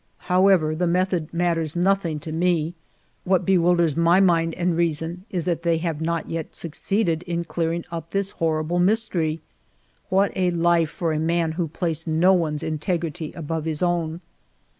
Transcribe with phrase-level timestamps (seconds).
[0.31, 2.73] However, the method matters nothing to me.
[3.23, 6.31] What bewilders my mind and reason is that they ALFRED DREYFUS 167 have not as
[6.31, 6.55] yet
[7.19, 9.41] succeeded in clearing up this horrible mystery....
[10.09, 14.21] What a life for a man who placed no one's integrity above his own